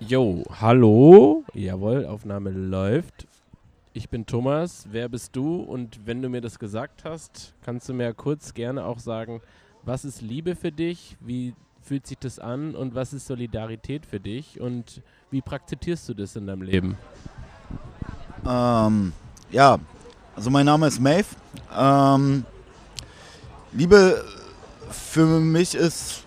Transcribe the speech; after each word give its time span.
Jo, 0.00 0.44
hallo. 0.60 1.44
Jawohl, 1.54 2.06
Aufnahme 2.06 2.50
läuft. 2.50 3.26
Ich 3.92 4.08
bin 4.08 4.26
Thomas. 4.26 4.86
Wer 4.92 5.08
bist 5.08 5.34
du? 5.34 5.56
Und 5.56 6.06
wenn 6.06 6.22
du 6.22 6.28
mir 6.28 6.40
das 6.40 6.60
gesagt 6.60 7.04
hast, 7.04 7.52
kannst 7.62 7.88
du 7.88 7.94
mir 7.94 8.14
kurz 8.14 8.54
gerne 8.54 8.84
auch 8.84 9.00
sagen, 9.00 9.40
was 9.82 10.04
ist 10.04 10.22
Liebe 10.22 10.54
für 10.54 10.70
dich? 10.70 11.16
Wie 11.18 11.52
fühlt 11.82 12.06
sich 12.06 12.16
das 12.16 12.38
an? 12.38 12.76
Und 12.76 12.94
was 12.94 13.12
ist 13.12 13.26
Solidarität 13.26 14.06
für 14.06 14.20
dich? 14.20 14.60
Und 14.60 15.02
wie 15.32 15.40
praktizierst 15.40 16.08
du 16.08 16.14
das 16.14 16.36
in 16.36 16.46
deinem 16.46 16.62
Leben? 16.62 16.96
Ähm, 18.46 19.12
ja, 19.50 19.78
also 20.36 20.48
mein 20.48 20.66
Name 20.66 20.86
ist 20.86 21.00
Maeve. 21.00 21.26
Ähm, 21.76 22.44
Liebe 23.72 24.24
für 24.90 25.26
mich 25.40 25.74
ist 25.74 26.22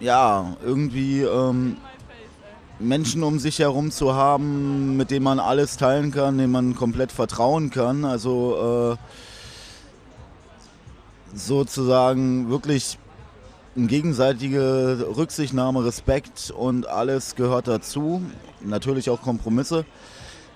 ja 0.00 0.56
irgendwie 0.64 1.22
ähm, 1.22 1.76
Menschen 2.78 3.22
um 3.22 3.38
sich 3.38 3.58
herum 3.58 3.90
zu 3.90 4.14
haben, 4.14 4.96
mit 4.96 5.10
denen 5.10 5.24
man 5.24 5.40
alles 5.40 5.76
teilen 5.76 6.10
kann, 6.10 6.38
denen 6.38 6.52
man 6.52 6.74
komplett 6.74 7.12
vertrauen 7.12 7.70
kann. 7.70 8.04
Also 8.04 8.94
äh, 8.94 8.96
sozusagen 11.36 12.50
wirklich 12.50 12.98
eine 13.76 13.86
gegenseitige 13.86 15.06
Rücksichtnahme, 15.16 15.84
Respekt 15.84 16.52
und 16.56 16.86
alles 16.86 17.34
gehört 17.34 17.68
dazu. 17.68 18.22
Natürlich 18.60 19.10
auch 19.10 19.22
Kompromisse. 19.22 19.84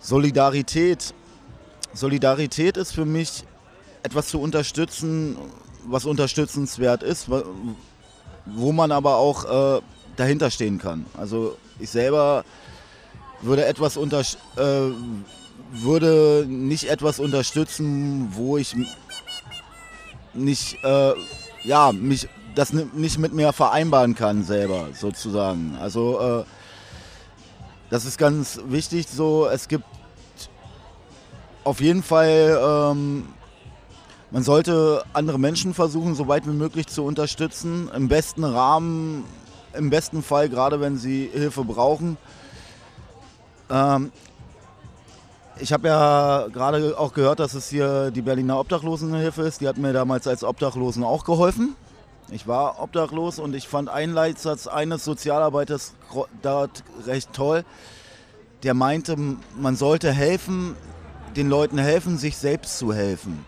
Solidarität. 0.00 1.14
Solidarität 1.92 2.76
ist 2.76 2.92
für 2.92 3.04
mich 3.04 3.44
etwas 4.02 4.28
zu 4.28 4.40
unterstützen, 4.40 5.36
was 5.86 6.06
unterstützenswert 6.06 7.02
ist, 7.02 7.28
wo 8.46 8.72
man 8.72 8.92
aber 8.92 9.16
auch 9.16 9.78
äh, 9.78 9.80
dahinter 10.20 10.50
stehen 10.50 10.78
kann. 10.78 11.06
Also 11.16 11.56
ich 11.78 11.90
selber 11.90 12.44
würde 13.42 13.64
etwas 13.64 13.96
unter, 13.96 14.20
äh, 14.20 14.92
würde 15.72 16.44
nicht 16.46 16.90
etwas 16.90 17.18
unterstützen, 17.18 18.28
wo 18.32 18.58
ich 18.58 18.76
nicht, 20.34 20.76
äh, 20.84 21.12
ja, 21.64 21.92
mich 21.92 22.28
das 22.54 22.72
nicht 22.72 23.18
mit 23.18 23.32
mir 23.32 23.52
vereinbaren 23.52 24.14
kann 24.14 24.42
selber 24.42 24.88
sozusagen. 24.92 25.76
Also 25.80 26.20
äh, 26.20 26.44
das 27.90 28.04
ist 28.04 28.18
ganz 28.18 28.60
wichtig. 28.66 29.06
So, 29.08 29.46
es 29.46 29.68
gibt 29.68 29.84
auf 31.64 31.80
jeden 31.80 32.02
Fall 32.02 32.92
ähm, 32.92 33.24
man 34.32 34.44
sollte 34.44 35.04
andere 35.12 35.40
Menschen 35.40 35.74
versuchen, 35.74 36.14
so 36.14 36.28
weit 36.28 36.46
wie 36.46 36.52
möglich 36.52 36.86
zu 36.86 37.02
unterstützen. 37.02 37.90
Im 37.94 38.06
besten 38.06 38.44
Rahmen, 38.44 39.24
im 39.74 39.90
besten 39.90 40.22
Fall, 40.22 40.48
gerade 40.48 40.80
wenn 40.80 40.96
sie 40.96 41.30
Hilfe 41.32 41.64
brauchen. 41.64 42.16
Ähm, 43.70 44.12
ich 45.58 45.72
habe 45.72 45.88
ja 45.88 46.46
gerade 46.52 46.98
auch 46.98 47.12
gehört, 47.12 47.38
dass 47.38 47.54
es 47.54 47.68
hier 47.68 48.10
die 48.10 48.22
Berliner 48.22 48.58
Obdachlosenhilfe 48.58 49.42
ist. 49.42 49.60
Die 49.60 49.68
hat 49.68 49.76
mir 49.76 49.92
damals 49.92 50.26
als 50.26 50.42
Obdachlosen 50.42 51.04
auch 51.04 51.24
geholfen. 51.24 51.76
Ich 52.32 52.46
war 52.46 52.80
obdachlos 52.80 53.40
und 53.40 53.54
ich 53.54 53.66
fand 53.66 53.88
einen 53.88 54.14
Leitsatz 54.14 54.68
eines 54.68 55.04
Sozialarbeiters 55.04 55.94
dort 56.42 56.84
recht 57.06 57.32
toll. 57.32 57.64
Der 58.62 58.74
meinte, 58.74 59.16
man 59.58 59.74
sollte 59.74 60.12
helfen, 60.12 60.76
den 61.34 61.48
Leuten 61.48 61.76
helfen, 61.78 62.18
sich 62.18 62.36
selbst 62.36 62.78
zu 62.78 62.92
helfen. 62.92 63.44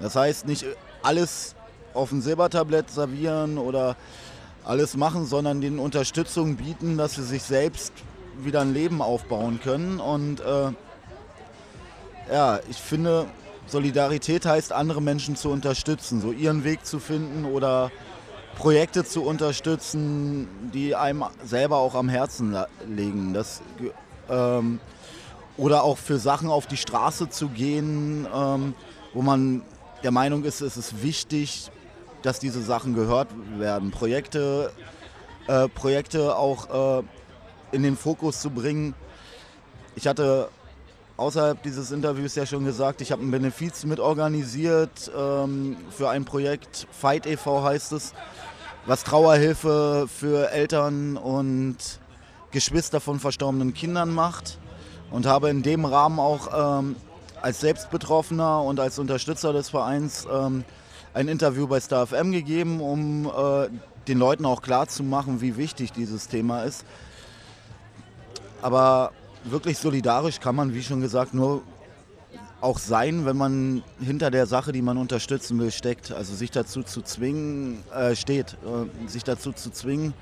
Das 0.00 0.14
heißt, 0.14 0.46
nicht 0.46 0.64
alles 1.02 1.56
auf 1.92 2.12
ein 2.12 2.22
Silbertablett 2.22 2.90
servieren 2.90 3.58
oder 3.58 3.96
alles 4.68 4.96
machen, 4.96 5.24
sondern 5.24 5.62
den 5.62 5.78
Unterstützung 5.78 6.56
bieten, 6.56 6.98
dass 6.98 7.14
sie 7.14 7.24
sich 7.24 7.42
selbst 7.42 7.92
wieder 8.38 8.60
ein 8.60 8.74
Leben 8.74 9.00
aufbauen 9.00 9.60
können. 9.62 9.98
Und 9.98 10.40
äh, 10.40 10.72
ja, 12.30 12.60
ich 12.68 12.76
finde, 12.76 13.26
Solidarität 13.66 14.44
heißt, 14.44 14.72
andere 14.72 15.00
Menschen 15.00 15.36
zu 15.36 15.48
unterstützen, 15.48 16.20
so 16.20 16.32
ihren 16.32 16.64
Weg 16.64 16.84
zu 16.84 16.98
finden 16.98 17.46
oder 17.46 17.90
Projekte 18.56 19.04
zu 19.04 19.24
unterstützen, 19.24 20.48
die 20.74 20.94
einem 20.94 21.24
selber 21.42 21.78
auch 21.78 21.94
am 21.94 22.10
Herzen 22.10 22.54
liegen. 22.86 23.32
Das, 23.32 23.62
ähm, 24.28 24.80
oder 25.56 25.82
auch 25.82 25.96
für 25.96 26.18
Sachen 26.18 26.50
auf 26.50 26.66
die 26.66 26.76
Straße 26.76 27.30
zu 27.30 27.48
gehen, 27.48 28.26
ähm, 28.34 28.74
wo 29.14 29.22
man 29.22 29.62
der 30.02 30.10
Meinung 30.10 30.44
ist, 30.44 30.60
es 30.60 30.76
ist 30.76 31.02
wichtig, 31.02 31.70
dass 32.22 32.38
diese 32.38 32.62
Sachen 32.62 32.94
gehört 32.94 33.28
werden. 33.58 33.90
Projekte, 33.90 34.72
äh, 35.46 35.68
Projekte 35.68 36.36
auch 36.36 37.00
äh, 37.00 37.02
in 37.72 37.82
den 37.82 37.96
Fokus 37.96 38.40
zu 38.40 38.50
bringen. 38.50 38.94
Ich 39.94 40.06
hatte 40.06 40.48
außerhalb 41.16 41.62
dieses 41.62 41.90
Interviews 41.90 42.34
ja 42.34 42.46
schon 42.46 42.64
gesagt, 42.64 43.00
ich 43.00 43.12
habe 43.12 43.22
ein 43.22 43.30
Benefiz 43.30 43.84
mitorganisiert 43.84 45.10
ähm, 45.16 45.76
für 45.90 46.08
ein 46.08 46.24
Projekt, 46.24 46.86
Fight 46.90 47.26
e.V. 47.26 47.62
heißt 47.62 47.92
es, 47.92 48.14
was 48.86 49.04
Trauerhilfe 49.04 50.06
für 50.08 50.50
Eltern 50.50 51.16
und 51.16 51.76
Geschwister 52.52 53.00
von 53.00 53.20
verstorbenen 53.20 53.74
Kindern 53.74 54.10
macht 54.10 54.58
und 55.10 55.26
habe 55.26 55.50
in 55.50 55.62
dem 55.62 55.84
Rahmen 55.84 56.18
auch 56.18 56.78
ähm, 56.80 56.96
als 57.42 57.60
Selbstbetroffener 57.60 58.62
und 58.62 58.80
als 58.80 58.98
Unterstützer 58.98 59.52
des 59.52 59.70
Vereins 59.70 60.26
ähm, 60.32 60.64
ein 61.18 61.26
Interview 61.26 61.66
bei 61.66 61.80
Star 61.80 62.06
FM 62.06 62.30
gegeben, 62.30 62.80
um 62.80 63.26
äh, 63.26 63.68
den 64.06 64.18
Leuten 64.18 64.46
auch 64.46 64.62
klarzumachen, 64.62 65.40
wie 65.40 65.56
wichtig 65.56 65.90
dieses 65.90 66.28
Thema 66.28 66.62
ist. 66.62 66.84
Aber 68.62 69.10
wirklich 69.42 69.78
solidarisch 69.78 70.38
kann 70.38 70.54
man, 70.54 70.74
wie 70.74 70.82
schon 70.82 71.00
gesagt, 71.00 71.34
nur 71.34 71.62
auch 72.60 72.78
sein, 72.78 73.26
wenn 73.26 73.36
man 73.36 73.82
hinter 74.00 74.30
der 74.30 74.46
Sache, 74.46 74.70
die 74.70 74.80
man 74.80 74.96
unterstützen 74.96 75.58
will, 75.58 75.72
steckt. 75.72 76.12
Also 76.12 76.36
sich 76.36 76.52
dazu 76.52 76.84
zu 76.84 77.02
zwingen, 77.02 77.82
äh, 77.92 78.14
steht, 78.14 78.56
äh, 78.64 79.08
sich 79.08 79.24
dazu 79.24 79.52
zu 79.52 79.70
zwingen, 79.70 80.14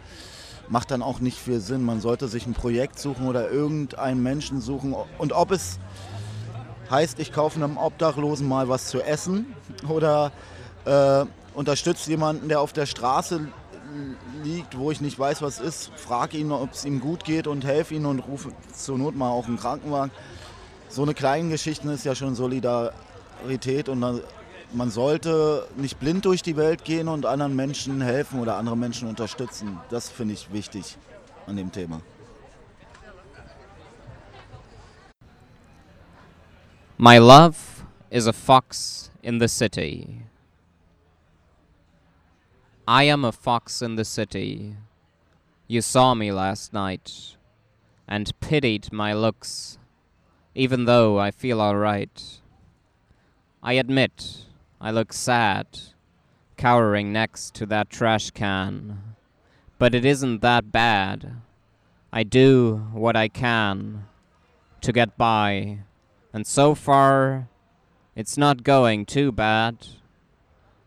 macht 0.71 0.91
dann 0.91 1.03
auch 1.03 1.21
nicht 1.21 1.39
viel 1.39 1.61
Sinn. 1.61 1.85
Man 1.85 2.01
sollte 2.01 2.27
sich 2.27 2.47
ein 2.47 2.55
Projekt 2.55 2.99
suchen 2.99 3.29
oder 3.29 3.51
irgendeinen 3.51 4.23
Menschen 4.23 4.63
suchen. 4.63 4.95
Und 5.19 5.35
ob 5.35 5.51
es 5.51 5.79
Heißt, 6.91 7.19
ich 7.19 7.33
kaufe 7.33 7.57
einem 7.57 7.79
Obdachlosen 7.79 8.47
mal 8.47 8.69
was 8.69 8.87
zu 8.87 9.03
essen 9.03 9.55
oder 9.89 10.31
äh, 10.87 11.27
unterstütze 11.55 12.11
jemanden, 12.11 12.49
der 12.49 12.61
auf 12.61 12.73
der 12.73 12.87
Straße 12.87 13.49
liegt, 14.43 14.79
wo 14.79 14.91
ich 14.91 15.01
nicht 15.01 15.19
weiß, 15.19 15.43
was 15.43 15.59
ist, 15.59 15.91
frage 15.97 16.39
ihn, 16.39 16.53
ob 16.53 16.73
es 16.73 16.85
ihm 16.85 17.01
gut 17.01 17.25
geht 17.25 17.47
und 17.47 17.65
helfe 17.65 17.95
ihm 17.95 18.07
und 18.07 18.21
rufe 18.21 18.51
zur 18.75 18.99
Not 18.99 19.17
mal 19.17 19.31
auch 19.31 19.47
einen 19.47 19.59
Krankenwagen. 19.59 20.11
So 20.89 21.03
eine 21.03 21.15
kleine 21.15 21.51
Geschichte 21.51 21.91
ist 21.91 22.05
ja 22.05 22.15
schon 22.15 22.35
Solidarität 22.35 23.89
und 23.89 24.23
man 24.73 24.91
sollte 24.91 25.67
nicht 25.77 25.99
blind 25.99 26.25
durch 26.25 26.43
die 26.43 26.57
Welt 26.57 26.85
gehen 26.85 27.09
und 27.09 27.27
anderen 27.27 27.57
Menschen 27.57 28.01
helfen 28.01 28.41
oder 28.41 28.57
andere 28.57 28.77
Menschen 28.77 29.09
unterstützen. 29.09 29.79
Das 29.91 30.09
finde 30.09 30.35
ich 30.35 30.53
wichtig 30.53 30.97
an 31.47 31.57
dem 31.57 31.73
Thema. 31.73 32.01
My 36.99 37.19
love 37.19 37.57
is 38.11 38.27
a 38.27 38.33
fox 38.33 39.11
in 39.23 39.39
the 39.39 39.49
city. 39.49 40.26
I 42.89 43.05
am 43.05 43.25
a 43.25 43.33
fox 43.33 43.83
in 43.83 43.97
the 43.97 44.05
city. 44.05 44.77
You 45.67 45.83
saw 45.83 46.15
me 46.15 46.31
last 46.31 46.73
night 46.73 47.37
and 48.07 48.39
pitied 48.41 48.93
my 48.93 49.13
looks, 49.13 49.79
even 50.55 50.85
though 50.85 51.19
I 51.19 51.31
feel 51.31 51.61
alright. 51.61 52.41
I 53.63 53.75
admit 53.75 54.45
I 54.81 54.91
look 54.91 55.13
sad, 55.13 55.67
cowering 56.57 57.13
next 57.13 57.55
to 57.55 57.67
that 57.67 57.91
trash 57.91 58.31
can, 58.31 59.17
but 59.79 59.95
it 59.95 60.05
isn't 60.05 60.41
that 60.43 60.71
bad. 60.71 61.37
I 62.13 62.23
do 62.23 62.89
what 62.93 63.17
I 63.17 63.29
can 63.29 64.07
to 64.81 64.93
get 64.93 65.19
by 65.19 65.81
and 66.37 66.47
so 66.47 66.75
far, 66.75 67.49
it's 68.15 68.37
not 68.37 68.63
going 68.63 69.07
too 69.07 69.33
bad, 69.33 69.87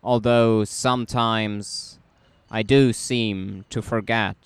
although 0.03 0.63
sometimes 0.63 1.98
I 2.51 2.63
do 2.63 2.93
seem 2.93 3.65
to 3.69 3.81
forget. 3.81 4.37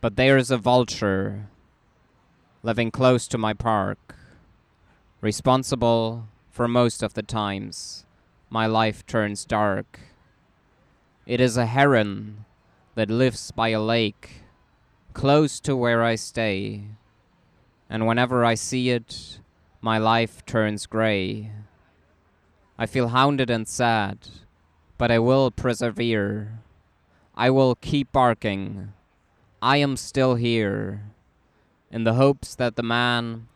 But 0.00 0.16
there's 0.16 0.50
a 0.50 0.58
vulture 0.58 1.48
living 2.62 2.90
close 2.90 3.28
to 3.28 3.38
my 3.38 3.52
park, 3.52 4.16
responsible 5.20 6.26
for 6.50 6.66
most 6.66 7.02
of 7.02 7.14
the 7.14 7.22
times 7.22 8.06
my 8.48 8.66
life 8.66 9.04
turns 9.06 9.44
dark. 9.44 10.00
It 11.26 11.40
is 11.40 11.56
a 11.56 11.66
heron 11.66 12.44
that 12.94 13.10
lives 13.10 13.50
by 13.50 13.70
a 13.70 13.80
lake 13.80 14.42
close 15.12 15.60
to 15.60 15.76
where 15.76 16.02
I 16.02 16.14
stay 16.14 16.84
and 17.88 18.06
whenever 18.06 18.44
I 18.44 18.54
see 18.54 18.90
it, 18.90 19.38
my 19.80 19.98
life 19.98 20.44
turns 20.46 20.86
grey. 20.86 21.50
I 22.78 22.86
feel 22.86 23.08
hounded 23.08 23.50
and 23.50 23.68
sad, 23.68 24.18
but 24.98 25.10
I 25.10 25.18
will 25.18 25.50
persevere. 25.50 26.60
I 27.34 27.50
will 27.50 27.74
keep 27.74 28.12
barking. 28.12 28.92
I 29.60 29.78
am 29.78 29.96
still 29.96 30.34
here, 30.34 31.02
in 31.90 32.04
the 32.04 32.14
hopes 32.14 32.54
that 32.54 32.76
the 32.76 32.82
man 32.82 33.48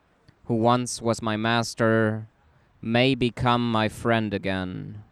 who 0.46 0.55
once 0.55 1.02
was 1.02 1.20
my 1.20 1.37
master 1.37 2.26
may 2.81 3.14
become 3.14 3.70
my 3.70 3.88
friend 3.88 4.32
again, 4.32 5.02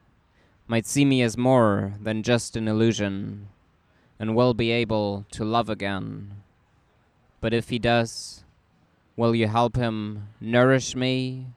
might 0.67 0.87
see 0.87 1.05
me 1.05 1.23
as 1.23 1.37
more 1.37 1.95
than 2.01 2.23
just 2.23 2.57
an 2.57 2.67
illusion, 2.67 3.49
and 4.19 4.35
will 4.35 4.55
be 4.55 4.71
able 4.71 5.27
to 5.31 5.45
love 5.45 5.69
again. 5.69 6.43
But 7.41 7.53
if 7.53 7.69
he 7.69 7.79
does, 7.79 8.45
will 9.17 9.35
you 9.35 9.49
help 9.49 9.77
him 9.77 10.29
nourish 10.41 10.97
me? 10.97 11.49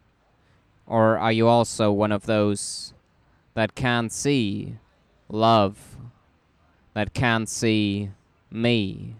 Or 0.85 1.17
are 1.17 1.31
you 1.31 1.47
also 1.47 1.91
one 1.91 2.11
of 2.11 2.25
those 2.25 2.93
that 3.53 3.75
can't 3.75 4.11
see 4.11 4.75
love, 5.29 5.77
that 6.93 7.13
can't 7.13 7.47
see 7.47 8.11
me? 8.51 9.15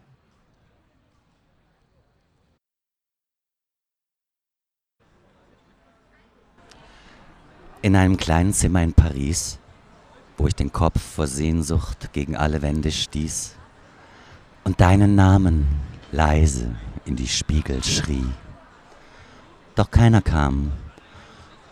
In 7.81 7.95
einem 7.95 8.17
kleinen 8.17 8.51
Zimmer 8.53 8.83
in 8.83 8.93
Paris, 8.93 9.57
wo 10.37 10.47
ich 10.47 10.55
den 10.55 10.71
Kopf 10.71 11.01
vor 11.01 11.27
Sehnsucht 11.27 12.11
gegen 12.11 12.35
alle 12.35 12.61
Wände 12.61 12.91
stieß 12.91 13.55
und 14.65 14.81
deinen 14.81 15.15
Namen 15.15 15.67
leise 16.11 16.75
in 17.05 17.15
die 17.15 17.27
Spiegel 17.27 17.83
schrie. 17.83 18.25
Doch 19.75 19.91
keiner 19.91 20.21
kam 20.21 20.73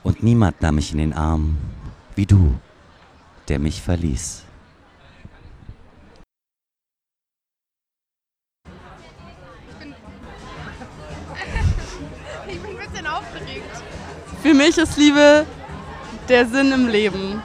und 0.04 0.24
niemand 0.24 0.62
nahm 0.62 0.76
mich 0.76 0.94
in 0.94 1.00
den 1.00 1.14
Arm, 1.14 1.58
wie 2.18 2.26
du, 2.26 2.56
der 3.48 3.60
mich 3.60 3.82
verließ. 3.82 4.44
Ich 12.50 12.60
bin 12.62 12.78
ein 12.80 12.90
bisschen 12.90 13.06
aufgeregt. 13.06 13.84
Für 14.42 14.54
mich 14.54 14.78
ist 14.78 14.98
Liebe 14.98 15.46
der 16.30 16.46
Sinn 16.46 16.72
im 16.72 16.88
Leben. 16.88 17.44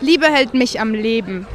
Liebe 0.00 0.26
hält 0.26 0.52
mich 0.52 0.78
am 0.78 0.92
Leben. 0.92 1.46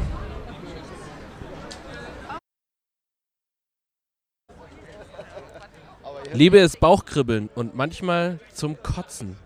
Liebe 6.37 6.59
ist 6.59 6.79
Bauchkribbeln 6.79 7.49
und 7.55 7.73
manchmal 7.73 8.39
zum 8.53 8.77
Kotzen. 8.83 9.37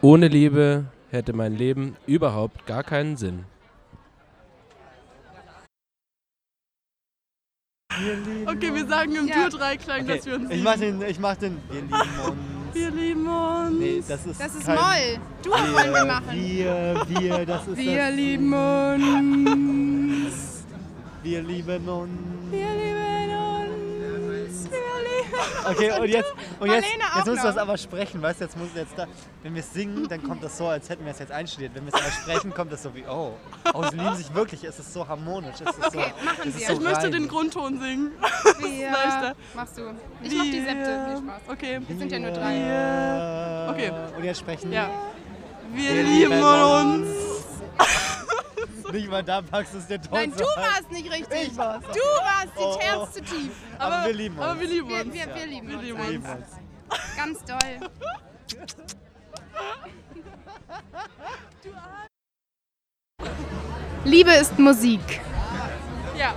Ohne 0.00 0.28
Liebe 0.28 0.86
hätte 1.10 1.32
mein 1.34 1.54
Leben 1.54 1.96
überhaupt 2.06 2.64
gar 2.66 2.82
keinen 2.82 3.18
Sinn. 3.18 3.44
Okay, 8.46 8.74
wir 8.74 8.86
sagen 8.86 9.14
im 9.14 9.26
Ja. 9.26 9.48
Dur-Dreiklang, 9.48 10.02
Okay, 10.04 10.16
dass 10.16 10.26
wir 10.26 10.34
uns 10.36 10.44
ich 10.44 10.50
lieben. 10.50 10.64
mach 10.64 10.76
den, 10.76 11.02
ich 11.02 11.18
mach 11.18 11.36
den. 11.36 11.58
Wir 11.70 11.80
lieben 11.82 12.20
uns. 12.26 12.36
Wir 12.74 12.90
lieben 12.90 13.26
uns. 13.26 13.78
Nee, 13.78 14.02
das 14.06 14.26
ist. 14.26 14.40
Das 14.40 14.54
ist 14.54 14.66
kein, 14.66 14.74
Moll. 14.74 15.18
Du 15.42 15.50
wollen 15.50 15.92
wir 15.94 16.04
machen. 16.04 16.32
Wir, 16.32 17.02
wir, 17.08 17.46
das 17.46 17.66
ist 17.68 17.76
Wir 17.78 17.96
das. 18.06 18.14
lieben 18.14 18.52
uns. 18.52 19.75
Wir 21.26 21.42
lieben 21.42 21.88
uns. 21.88 22.10
Wir 22.52 22.68
lieben 22.68 23.34
uns. 23.36 24.70
Wir 24.70 24.78
lieben 24.78 25.68
Okay, 25.68 25.90
und 26.00 26.08
jetzt, 26.08 26.32
und 26.60 26.70
jetzt, 26.70 26.86
jetzt 26.86 27.26
musst 27.26 27.42
du 27.42 27.46
das 27.48 27.56
aber 27.58 27.76
sprechen, 27.76 28.22
weißt 28.22 28.40
du, 28.40 28.44
jetzt 28.44 28.56
muss 28.56 28.68
jetzt 28.76 28.96
da, 28.96 29.06
wenn 29.42 29.52
wir 29.54 29.60
es 29.60 29.72
singen, 29.74 30.06
dann 30.08 30.22
kommt 30.22 30.44
das 30.44 30.56
so, 30.56 30.68
als 30.68 30.88
hätten 30.88 31.04
wir 31.04 31.10
es 31.10 31.18
jetzt 31.18 31.32
einstudiert. 31.32 31.72
Wenn 31.74 31.84
wir 31.84 31.92
es 31.92 32.00
aber 32.00 32.12
sprechen, 32.12 32.54
kommt 32.54 32.70
das 32.72 32.84
so 32.84 32.94
wie, 32.94 33.02
oh, 33.10 33.32
oh, 33.74 33.84
sie 33.90 33.96
lieben 33.96 34.14
sich 34.14 34.32
wirklich, 34.32 34.62
es 34.62 34.78
ist 34.78 34.92
so 34.92 35.08
harmonisch, 35.08 35.56
es 35.56 35.62
ist 35.76 35.92
so, 35.92 35.98
Okay, 35.98 36.12
machen 36.24 36.36
es 36.42 36.46
ist 36.54 36.60
wir. 36.60 36.66
so 36.68 36.72
Ich 36.74 36.80
möchte 36.80 37.02
rein. 37.06 37.10
den 37.12 37.26
Grundton 37.28 37.80
singen. 37.80 38.12
Wir. 38.60 38.90
leichter. 38.92 39.34
Machst 39.56 39.78
du. 39.78 39.82
Ich 40.22 40.32
mach 40.32 40.44
die 40.44 40.60
Septe. 40.60 41.06
Viel 41.08 41.16
Spaß. 41.24 41.40
Okay. 41.48 41.80
Wir 41.88 41.96
sind 41.98 42.12
ja 42.12 42.18
nur 42.20 42.30
drei. 42.30 42.54
Wir- 42.54 43.66
Okay. 43.74 43.92
Und 44.16 44.22
jetzt 44.24 44.38
sprechen 44.38 44.70
Ja. 44.72 44.88
Wir, 45.74 45.82
Wir 45.92 46.02
lieben 46.04 46.30
lieben 46.30 46.42
uns. 46.44 47.08
Nicht 48.96 49.10
mal 49.10 49.22
da 49.22 49.42
packst 49.42 49.74
du 49.74 49.78
es 49.78 49.86
dir 49.86 50.00
Nein, 50.10 50.32
du 50.32 50.38
warst 50.42 50.90
nicht 50.90 51.12
richtig. 51.12 51.48
Ich 51.48 51.56
war's. 51.58 51.82
Du 51.84 52.00
warst 52.00 52.48
die 52.58 52.62
Oh. 52.62 52.78
Terz 52.80 53.12
zu 53.12 53.20
tief. 53.22 53.50
Aber 53.78 54.06
wir 54.06 54.14
lieben 54.14 54.38
uns. 54.38 54.46
Aber 54.46 54.58
wir 54.60 54.68
lieben 54.68 54.90
uns. 54.90 55.12
wir, 55.14 55.34
wir 55.34 55.46
lieben 55.46 55.68
Wir 55.68 55.76
uns. 55.76 55.84
lieben 55.84 55.98
Wir 55.98 56.10
lieben 56.10 56.26
einfach. 56.26 56.36
uns. 56.36 57.16
Ganz 57.16 57.44
doll. 57.44 57.58
Liebe 64.04 64.30
ist 64.32 64.58
Musik. 64.58 65.20
Ja. 66.16 66.34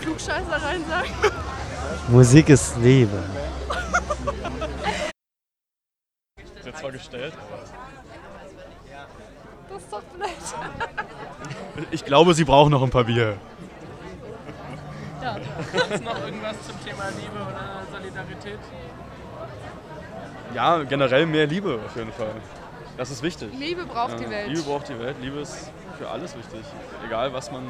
Klugscheißer 0.00 0.62
rein 0.62 0.84
sagen. 0.88 1.10
Musik 2.08 2.48
ist 2.48 2.76
Liebe. 2.78 3.22
Ist 6.56 6.66
jetzt 6.66 6.78
zwar 6.78 6.92
gestellt, 6.92 7.34
Das 9.74 9.82
ist 9.82 9.92
doch 9.92 9.98
aber 9.98 11.84
ich 11.90 12.04
glaube, 12.04 12.34
Sie 12.34 12.44
brauchen 12.44 12.70
noch 12.70 12.82
ein 12.82 12.90
paar 12.90 13.04
Bier. 13.04 13.36
Ist 15.90 16.04
noch 16.04 16.24
irgendwas 16.24 16.56
zum 16.66 16.84
Thema 16.84 17.08
Liebe 17.08 17.40
oder 17.40 17.82
Solidarität? 17.92 18.58
Ja, 20.54 20.82
generell 20.84 21.26
mehr 21.26 21.46
Liebe 21.46 21.80
auf 21.84 21.96
jeden 21.96 22.12
Fall. 22.12 22.34
Das 22.96 23.10
ist 23.10 23.22
wichtig. 23.22 23.50
Liebe 23.58 23.84
braucht 23.86 24.12
Ja, 24.12 24.16
die 24.18 24.30
Welt. 24.30 24.48
Liebe 24.48 24.62
braucht 24.62 24.88
die 24.88 24.98
Welt. 24.98 25.16
Liebe 25.20 25.40
ist 25.40 25.70
für 25.98 26.08
alles 26.08 26.36
wichtig. 26.36 26.60
Egal, 27.04 27.32
was 27.32 27.50
man 27.50 27.66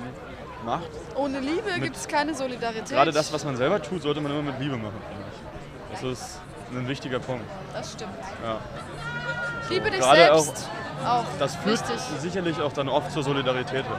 macht. 0.66 0.90
Ohne 1.14 1.40
Liebe 1.40 1.80
gibt 1.80 1.96
es 1.96 2.06
keine 2.06 2.34
Solidarität. 2.34 2.90
Gerade 2.90 3.12
das, 3.12 3.32
was 3.32 3.44
man 3.44 3.56
selber 3.56 3.80
tut, 3.80 4.02
sollte 4.02 4.20
man 4.20 4.32
immer 4.32 4.42
mit 4.42 4.60
Liebe 4.60 4.76
machen, 4.76 5.00
finde 5.08 5.24
ich. 5.32 6.00
Das 6.00 6.02
ist 6.18 6.40
ein 6.74 6.86
wichtiger 6.86 7.20
Punkt. 7.20 7.46
Das 7.72 7.92
stimmt. 7.92 8.12
Ja. 8.44 8.58
Liebe 9.70 9.90
dich 9.90 10.00
Gerade 10.00 10.16
selbst. 10.18 10.68
Auch. 10.68 10.83
Das 11.38 11.56
führt 11.56 11.80
Wichtig. 11.88 12.00
sicherlich 12.20 12.60
auch 12.60 12.72
dann 12.72 12.88
oft 12.88 13.10
zur 13.10 13.22
Solidarität 13.22 13.84
hin. 13.84 13.96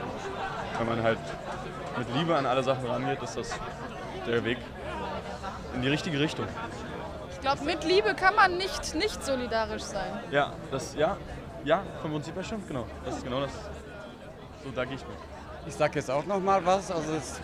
Wenn 0.78 0.88
man 0.88 1.02
halt 1.02 1.18
mit 1.98 2.14
Liebe 2.16 2.36
an 2.36 2.46
alle 2.46 2.62
Sachen 2.62 2.86
rangeht, 2.86 3.22
ist 3.22 3.36
das 3.36 3.50
der 4.26 4.44
Weg 4.44 4.58
in 5.74 5.82
die 5.82 5.88
richtige 5.88 6.18
Richtung. 6.18 6.46
Ich 7.32 7.40
glaube, 7.40 7.64
mit 7.64 7.84
Liebe 7.84 8.14
kann 8.14 8.34
man 8.34 8.56
nicht 8.56 8.94
nicht 8.94 9.24
solidarisch 9.24 9.82
sein. 9.82 10.10
Ja, 10.30 10.52
das, 10.70 10.94
ja, 10.96 11.16
ja, 11.64 11.82
vom 12.02 12.12
Prinzip 12.12 12.34
her 12.34 12.42
stimmt, 12.44 12.66
genau. 12.66 12.86
Das 13.04 13.16
ist 13.16 13.24
genau 13.24 13.40
das. 13.40 13.50
So, 14.64 14.70
da 14.74 14.84
gehe 14.84 14.96
ich 14.96 15.02
mit. 15.02 15.16
Ich 15.66 15.74
sage 15.74 15.98
jetzt 15.98 16.10
auch 16.10 16.24
noch 16.26 16.40
mal 16.40 16.64
was. 16.64 16.90
Also 16.90 17.12
es 17.12 17.32
ist, 17.32 17.40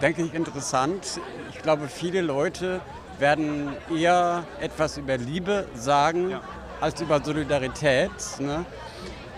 denke 0.00 0.22
ich, 0.22 0.34
interessant. 0.34 1.20
Ich 1.50 1.62
glaube, 1.62 1.88
viele 1.88 2.20
Leute 2.20 2.80
werden 3.18 3.76
eher 3.94 4.44
etwas 4.60 4.96
über 4.96 5.16
Liebe 5.16 5.66
sagen 5.74 6.30
Ja. 6.30 6.40
Als 6.84 7.00
über 7.00 7.18
Solidarität. 7.18 8.10
Ne? 8.40 8.66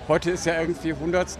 Heute 0.09 0.33
ist 0.33 0.47
ja 0.47 0.61
irgendwie 0.61 0.93
100., 0.93 1.31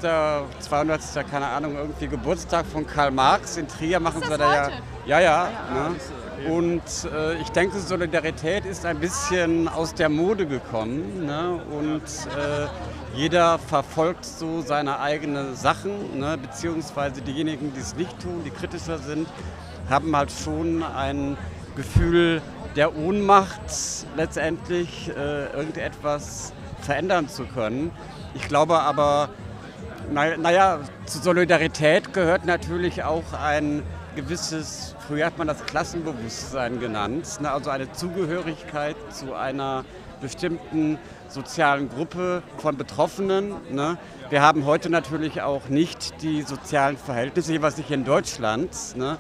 200., 0.61 1.01
keine 1.29 1.47
Ahnung, 1.47 1.75
irgendwie 1.75 2.07
Geburtstag 2.07 2.65
von 2.65 2.87
Karl 2.87 3.11
Marx. 3.11 3.57
In 3.57 3.67
Trier 3.67 3.99
machen 3.99 4.23
sie 4.23 4.39
da 4.39 4.55
ja. 4.55 4.65
heute? 4.67 4.77
Ja, 5.07 5.21
ja. 5.21 5.49
Ne? 5.75 6.51
Und 6.53 6.83
äh, 7.13 7.35
ich 7.41 7.49
denke, 7.49 7.81
Solidarität 7.81 8.67
ist 8.67 8.87
ein 8.87 9.01
bisschen 9.01 9.67
aus 9.67 9.95
der 9.95 10.09
Mode 10.09 10.47
gekommen. 10.47 11.27
Ne? 11.27 11.61
Und 11.73 12.03
äh, 12.03 12.69
jeder 13.17 13.59
verfolgt 13.59 14.25
so 14.25 14.61
seine 14.61 15.01
eigenen 15.01 15.57
Sachen, 15.57 16.21
ne? 16.21 16.39
beziehungsweise 16.39 17.21
diejenigen, 17.21 17.73
die 17.75 17.81
es 17.81 17.97
nicht 17.97 18.17
tun, 18.21 18.43
die 18.45 18.51
kritischer 18.51 18.99
sind, 18.99 19.27
haben 19.91 20.17
halt 20.17 20.31
schon 20.31 20.85
ein 20.85 21.37
Gefühl 21.75 22.43
der 22.77 22.95
Ohnmacht, 22.95 23.61
letztendlich 24.17 25.09
äh, 25.09 25.47
irgendetwas 25.53 26.53
verändern 26.81 27.29
zu 27.29 27.45
können. 27.45 27.91
Ich 28.35 28.47
glaube 28.49 28.79
aber, 28.81 29.31
na- 30.13 30.37
naja, 30.37 30.81
zu 31.07 31.19
Solidarität 31.19 32.13
gehört 32.13 32.45
natürlich 32.45 33.03
auch 33.03 33.33
ein 33.33 33.83
gewisses, 34.15 34.95
früher 35.07 35.27
hat 35.27 35.39
man 35.39 35.47
das 35.47 35.65
Klassenbewusstsein 35.65 36.79
genannt, 36.79 37.41
ne, 37.41 37.51
also 37.51 37.71
eine 37.71 37.91
Zugehörigkeit 37.93 38.97
zu 39.11 39.35
einer 39.35 39.85
bestimmten 40.21 40.99
sozialen 41.29 41.89
Gruppe 41.89 42.43
von 42.59 42.77
Betroffenen. 42.77 43.55
Ne. 43.71 43.99
Wir 44.31 44.41
haben 44.43 44.65
heute 44.65 44.89
natürlich 44.89 45.43
auch 45.43 45.69
nicht 45.69 46.23
die 46.23 46.43
sozialen 46.43 46.97
Verhältnisse, 46.97 47.53
jeweils 47.53 47.77
nicht 47.77 47.91
in 47.91 48.05
Deutschland, 48.05 48.71
ne, 48.97 49.19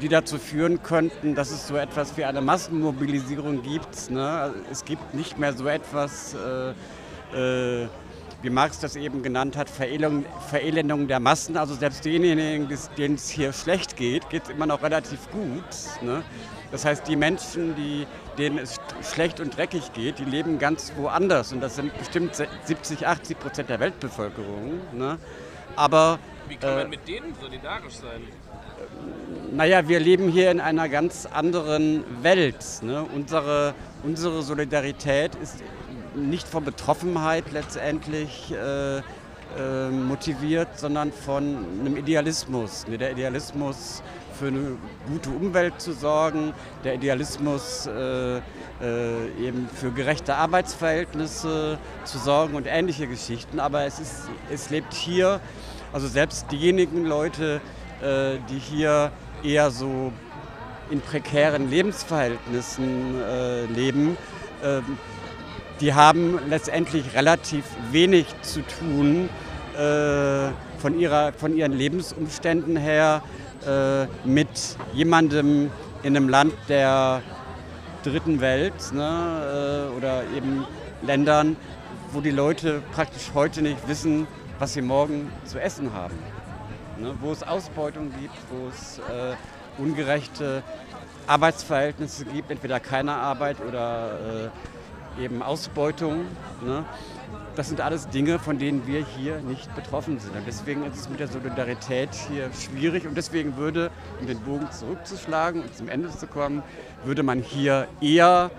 die 0.00 0.08
dazu 0.08 0.38
führen 0.38 0.82
könnten, 0.82 1.34
dass 1.34 1.50
es 1.50 1.66
so 1.66 1.76
etwas 1.76 2.16
wie 2.16 2.24
eine 2.24 2.40
Massenmobilisierung 2.40 3.62
gibt. 3.62 4.10
Ne. 4.10 4.54
Es 4.70 4.84
gibt 4.84 5.14
nicht 5.14 5.38
mehr 5.38 5.52
so 5.52 5.66
etwas 5.66 6.34
äh, 6.34 6.74
äh, 7.34 7.88
wie 8.44 8.50
Marx 8.50 8.78
das 8.78 8.94
eben 8.94 9.22
genannt 9.22 9.56
hat, 9.56 9.70
Verelendung, 9.70 10.26
Verelendung 10.50 11.08
der 11.08 11.18
Massen. 11.18 11.56
Also 11.56 11.74
selbst 11.74 12.04
denjenigen, 12.04 12.68
denen 12.98 13.14
es 13.14 13.30
hier 13.30 13.54
schlecht 13.54 13.96
geht, 13.96 14.28
geht 14.28 14.44
es 14.44 14.50
immer 14.50 14.66
noch 14.66 14.82
relativ 14.82 15.30
gut. 15.30 16.02
Ne? 16.02 16.22
Das 16.70 16.84
heißt, 16.84 17.08
die 17.08 17.16
Menschen, 17.16 17.74
die, 17.74 18.06
denen 18.36 18.58
es 18.58 18.78
schlecht 19.02 19.40
und 19.40 19.56
dreckig 19.56 19.94
geht, 19.94 20.18
die 20.18 20.24
leben 20.24 20.58
ganz 20.58 20.92
woanders. 20.96 21.52
Und 21.52 21.60
das 21.62 21.76
sind 21.76 21.96
bestimmt 21.96 22.36
70, 22.64 23.06
80 23.06 23.38
Prozent 23.38 23.70
der 23.70 23.80
Weltbevölkerung. 23.80 24.80
Ne? 24.92 25.18
Aber 25.74 26.18
Wie 26.46 26.56
kann 26.56 26.74
man 26.74 26.90
mit 26.90 27.08
denen 27.08 27.34
solidarisch 27.40 27.94
sein? 27.94 28.24
Naja, 29.54 29.88
wir 29.88 30.00
leben 30.00 30.28
hier 30.28 30.50
in 30.50 30.60
einer 30.60 30.88
ganz 30.88 31.26
anderen 31.26 32.04
Welt. 32.22 32.56
Ne? 32.82 33.04
Unsere, 33.14 33.74
unsere 34.02 34.42
Solidarität 34.42 35.36
ist 35.36 35.62
nicht 36.16 36.48
von 36.48 36.64
Betroffenheit 36.64 37.44
letztendlich 37.52 38.52
äh, 38.52 38.98
äh, 38.98 39.02
motiviert, 39.90 40.68
sondern 40.76 41.12
von 41.12 41.64
einem 41.80 41.96
Idealismus. 41.96 42.88
Ne? 42.88 42.98
Der 42.98 43.12
Idealismus 43.12 44.02
für 44.38 44.48
eine 44.48 44.76
gute 45.06 45.30
Umwelt 45.30 45.80
zu 45.80 45.92
sorgen, 45.92 46.52
der 46.82 46.94
Idealismus 46.94 47.86
äh, 47.86 48.38
äh, 48.38 48.40
eben 49.40 49.68
für 49.72 49.92
gerechte 49.92 50.34
Arbeitsverhältnisse 50.34 51.78
zu 52.04 52.18
sorgen 52.18 52.56
und 52.56 52.66
ähnliche 52.66 53.06
Geschichten. 53.06 53.60
Aber 53.60 53.84
es, 53.84 54.00
ist, 54.00 54.28
es 54.52 54.70
lebt 54.70 54.92
hier, 54.92 55.40
also 55.92 56.08
selbst 56.08 56.50
diejenigen 56.50 57.04
Leute, 57.04 57.60
äh, 58.02 58.38
die 58.50 58.58
hier 58.58 59.12
eher 59.44 59.70
so 59.70 60.12
in 60.90 61.00
prekären 61.00 61.70
Lebensverhältnissen 61.70 63.20
äh, 63.20 63.66
leben, 63.66 64.16
äh, 64.62 64.80
die 65.80 65.94
haben 65.94 66.38
letztendlich 66.48 67.14
relativ 67.14 67.64
wenig 67.90 68.26
zu 68.42 68.62
tun 68.62 69.28
äh, 69.74 70.50
von, 70.78 70.98
ihrer, 70.98 71.32
von 71.32 71.56
ihren 71.56 71.72
Lebensumständen 71.72 72.76
her 72.76 73.22
äh, 73.66 74.06
mit 74.26 74.48
jemandem 74.92 75.70
in 76.02 76.16
einem 76.16 76.28
Land 76.28 76.54
der 76.68 77.22
dritten 78.04 78.40
Welt 78.40 78.92
ne, 78.92 79.88
äh, 79.90 79.96
oder 79.96 80.22
eben 80.36 80.66
Ländern, 81.02 81.56
wo 82.12 82.20
die 82.20 82.30
Leute 82.30 82.82
praktisch 82.92 83.32
heute 83.34 83.62
nicht 83.62 83.88
wissen, 83.88 84.26
was 84.58 84.74
sie 84.74 84.82
morgen 84.82 85.32
zu 85.44 85.60
essen 85.60 85.92
haben. 85.92 86.14
Ne, 86.98 87.12
wo 87.20 87.32
es 87.32 87.42
Ausbeutung 87.42 88.12
gibt, 88.20 88.36
wo 88.50 88.68
es 88.68 88.98
äh, 88.98 89.82
ungerechte 89.82 90.62
Arbeitsverhältnisse 91.26 92.24
gibt, 92.24 92.50
entweder 92.50 92.78
keine 92.78 93.12
Arbeit 93.12 93.56
oder 93.66 94.50
äh, 95.18 95.24
eben 95.24 95.42
Ausbeutung. 95.42 96.26
Ne? 96.64 96.84
Das 97.56 97.68
sind 97.68 97.80
alles 97.80 98.08
Dinge, 98.08 98.38
von 98.38 98.58
denen 98.58 98.86
wir 98.86 99.04
hier 99.04 99.38
nicht 99.40 99.74
betroffen 99.74 100.18
sind. 100.18 100.36
Und 100.36 100.46
deswegen 100.46 100.84
ist 100.84 100.96
es 100.96 101.08
mit 101.08 101.20
der 101.20 101.28
Solidarität 101.28 102.10
hier 102.30 102.50
schwierig. 102.52 103.06
Und 103.06 103.16
deswegen 103.16 103.56
würde, 103.56 103.90
um 104.20 104.26
den 104.26 104.38
Bogen 104.40 104.70
zurückzuschlagen 104.70 105.62
und 105.62 105.76
zum 105.76 105.88
Ende 105.88 106.10
zu 106.10 106.26
kommen, 106.26 106.62
würde 107.04 107.22
man 107.22 107.40
hier 107.40 107.88
eher 108.00 108.50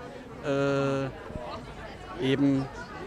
äh, 0.44 2.24
eben 2.24 2.66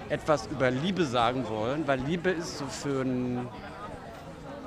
etwas 0.09 0.48
über 0.48 0.71
Liebe 0.71 1.05
sagen 1.05 1.48
wollen, 1.50 1.88
weil 1.88 2.00
Liebe 2.00 2.31
ist 2.31 2.57
so 2.57 2.65
für 2.65 3.01
ein 3.01 3.48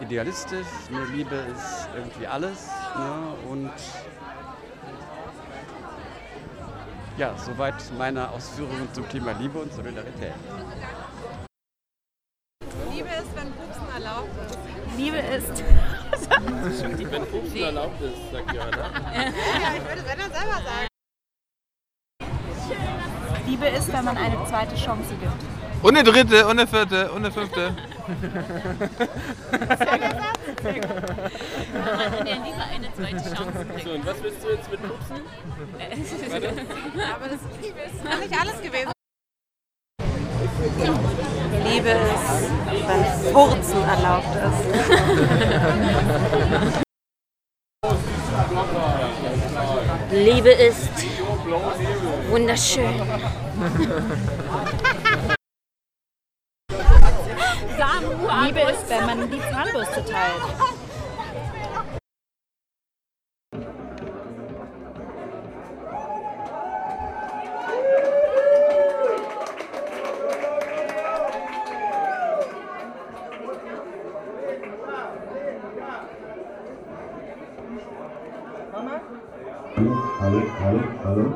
idealistisch, 0.02 0.66
eine 0.90 1.04
Liebe 1.06 1.36
ist 1.36 1.88
irgendwie 1.94 2.26
alles. 2.26 2.68
Ne? 2.96 3.34
Und 3.50 3.70
ja, 7.16 7.34
soweit 7.38 7.74
meine 7.98 8.28
Ausführungen 8.30 8.88
zum 8.92 9.08
Thema 9.08 9.32
Liebe 9.32 9.58
und 9.58 9.72
Solidarität. 9.72 10.34
Liebe 12.90 13.08
ist, 13.08 13.36
wenn 13.36 13.52
Pupsen 13.52 13.88
erlaubt 13.94 14.30
ist. 14.50 14.58
Liebe 14.96 15.18
ist. 15.18 15.64
Wenn 17.10 17.26
Pupsen 17.26 17.62
erlaubt 17.62 18.00
ist, 18.02 18.32
sagt 18.32 18.52
Johanna. 18.52 18.76
Ja, 19.14 19.74
ich 19.76 19.88
würde 19.88 20.04
wenn 20.06 20.18
dann 20.18 20.32
selber 20.32 20.60
sagen. 20.62 20.88
Liebe 23.46 23.66
ist, 23.66 23.92
wenn 23.92 24.04
man 24.04 24.16
eine 24.16 24.44
zweite 24.46 24.74
Chance 24.76 25.14
gibt. 25.20 25.82
Und 25.82 25.96
eine 25.96 26.04
dritte, 26.04 26.44
und 26.46 26.58
eine 26.58 26.66
vierte, 26.66 27.10
und 27.10 27.18
eine 27.18 27.32
fünfte. 27.32 27.74
Man 28.12 28.28
der 32.26 32.36
Liebe 32.36 32.62
eine 32.74 32.88
zweite 32.94 33.34
Chance 33.34 33.66
So, 33.84 33.90
und 33.92 34.06
was 34.06 34.22
willst 34.22 34.44
du 34.44 34.50
jetzt 34.50 34.70
mit 34.70 34.82
Pupsen? 34.82 35.16
Aber 37.14 37.28
das 37.28 37.40
ist 37.40 38.04
noch 38.04 38.18
nicht 38.18 38.38
alles 38.38 38.60
gewesen. 38.60 38.92
Liebe 41.64 41.90
ist, 41.90 42.50
wenn 42.86 43.04
Furzen 43.32 43.82
erlaubt 43.82 44.36
ist. 44.36 44.62
Liebe 50.12 50.50
ist 50.50 50.90
wunderschön. 52.28 53.00
Liebe 58.02 58.60
ist, 58.62 58.90
wenn 58.90 59.06
man 59.06 59.30
die 59.30 59.40
Zahnbürste 59.40 60.04
teilt. 60.04 60.42
Hallo, 80.20 80.42
hallo, 80.60 80.80
hallo. 81.04 81.34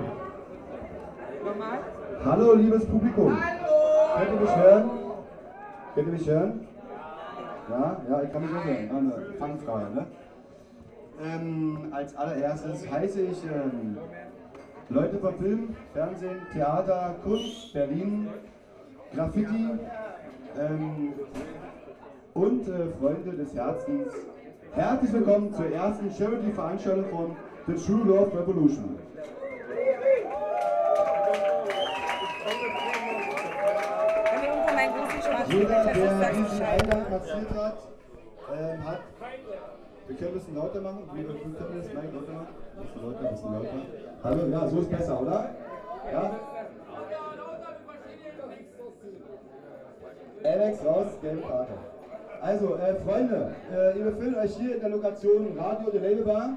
Hallo, 2.25 2.55
liebes 2.55 2.87
Publikum. 2.87 3.39
Könnt 4.17 4.33
ihr 4.33 4.41
mich 4.41 4.57
hören? 4.57 5.06
Könnt 5.97 6.09
ihr 6.09 6.13
mich 6.13 6.29
hören? 6.29 6.61
Ja, 7.71 8.03
ja, 8.07 8.23
ich 8.23 8.31
kann 8.31 8.43
mich 8.43 8.51
auch 8.51 8.65
hören. 8.67 8.91
Ah, 8.93 8.97
Eine 8.99 9.33
Fangfrage, 9.39 9.95
ne? 9.95 10.07
Ähm, 11.25 11.89
als 11.91 12.15
allererstes 12.15 12.91
heiße 12.91 13.23
ich 13.23 13.43
ähm, 13.45 13.97
Leute 14.91 15.17
von 15.17 15.35
Film, 15.37 15.75
Fernsehen, 15.95 16.37
Theater, 16.53 17.15
Kunst, 17.25 17.73
Berlin, 17.73 18.29
Graffiti 19.15 19.71
ähm, 20.61 21.15
und 22.35 22.69
äh, 22.69 22.89
Freunde 23.01 23.31
des 23.35 23.55
Herzens. 23.55 24.13
Herzlich 24.73 25.15
willkommen 25.15 25.51
zur 25.55 25.71
ersten 25.73 26.11
Charity-Veranstaltung 26.11 27.07
von 27.07 27.37
The 27.69 27.83
True 27.83 28.05
Love 28.05 28.39
Revolution. 28.39 28.97
Jeder, 35.49 35.85
der 35.85 35.95
diesen 35.95 36.63
Eingang 36.63 37.11
markiert 37.11 37.51
hat, 37.55 37.79
ähm, 38.53 38.85
hat. 38.85 39.01
Wir 40.09 40.17
können 40.17 40.31
ein 40.31 40.35
bisschen 40.35 40.55
lauter 40.57 40.81
machen. 40.81 41.03
Wir 41.15 41.25
können 41.25 41.57
das 41.59 41.87
Mic 41.87 42.15
lauter 42.15 42.33
machen. 42.33 42.49
Ein 42.77 42.83
bisschen 42.83 43.03
lauter, 43.03 43.29
ein 43.29 43.35
bisschen 43.35 43.53
lauter. 43.53 43.69
Hallo, 44.25 44.47
ja, 44.47 44.69
so 44.69 44.81
ist 44.81 44.91
besser, 44.91 45.21
oder? 45.21 45.51
Ja? 46.13 46.31
Alex 50.45 50.85
raus, 50.85 51.07
gelbe 51.23 51.43
Karte. 51.43 51.73
Also, 52.41 52.77
äh, 52.77 52.95
Freunde, 52.97 53.55
äh, 53.73 53.99
ihr 53.99 54.05
befindet 54.05 54.39
euch 54.39 54.57
hier 54.57 54.75
in 54.75 54.81
der 54.81 54.91
Lokation 54.91 55.59
Radio 55.59 55.91
de 55.91 56.01
Label 56.01 56.25
Bar, 56.25 56.57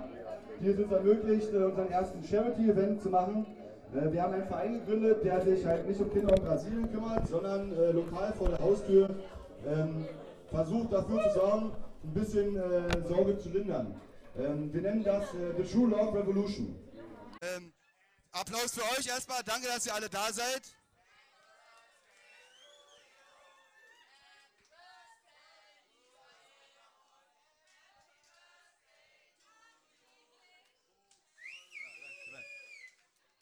die 0.59 0.69
es 0.69 0.79
uns 0.79 0.91
ermöglicht, 0.91 1.53
äh, 1.53 1.57
unseren 1.57 1.91
ersten 1.91 2.23
Charity-Event 2.23 3.01
zu 3.01 3.09
machen. 3.09 3.45
Äh, 3.93 4.11
wir 4.11 4.21
haben 4.21 4.33
einen 4.33 4.47
Verein 4.47 4.73
gegründet, 4.79 5.23
der 5.23 5.41
sich 5.41 5.65
halt 5.65 5.87
nicht 5.87 5.99
um 5.99 6.11
Kinder 6.11 6.35
in 6.35 6.43
Brasilien 6.43 6.91
kümmert, 6.91 7.27
sondern 7.27 7.71
äh, 7.77 7.91
lokal 7.91 8.33
vor 8.33 8.49
der 8.49 8.59
Haustür 8.59 9.09
ähm, 9.65 10.05
versucht 10.49 10.93
dafür 10.93 11.23
zu 11.33 11.39
sorgen, 11.39 11.71
ein 12.03 12.13
bisschen 12.13 12.55
äh, 12.55 13.07
Sorge 13.07 13.37
zu 13.39 13.49
lindern. 13.49 13.99
Ähm, 14.37 14.71
wir 14.73 14.81
nennen 14.81 15.03
das 15.03 15.23
äh, 15.33 15.53
The 15.57 15.63
True 15.63 15.89
Love 15.89 16.19
Revolution. 16.19 16.75
Ähm, 17.41 17.73
Applaus 18.31 18.73
für 18.73 18.83
euch 18.97 19.07
erstmal. 19.07 19.43
Danke, 19.43 19.67
dass 19.67 19.85
ihr 19.85 19.93
alle 19.95 20.09
da 20.09 20.31
seid. 20.31 20.61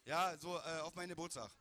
Ja, 0.07 0.37
so 0.39 0.57
äh, 0.57 0.79
auf 0.83 0.95
meinen 0.95 1.09
Geburtstag. 1.09 1.51